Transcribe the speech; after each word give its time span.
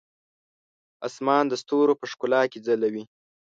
اسمان 1.07 1.43
د 1.49 1.53
ستورو 1.61 1.93
په 1.99 2.05
ښکلا 2.11 2.41
کې 2.51 2.59
ځلوي. 2.65 3.03